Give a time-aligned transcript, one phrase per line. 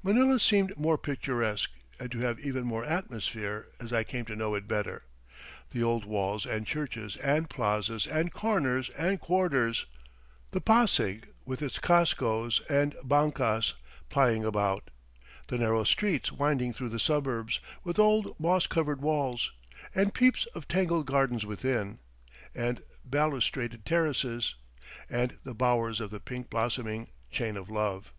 [0.00, 4.54] Manila seemed more picturesque, and to have even more atmosphere, as I came to know
[4.54, 5.02] it better.
[5.72, 9.86] The old walls and churches and plazas and corners and quarters;
[10.52, 13.74] the Pasig with its cascos and bancas
[14.08, 14.88] plying about;
[15.48, 19.50] the narrow streets winding through the suburbs, with old moss covered walls,
[19.96, 21.98] and peeps of tangled gardens within,
[22.54, 24.54] and balustraded terraces,
[25.10, 28.12] and the bowers of the pink blossoming "chain of love."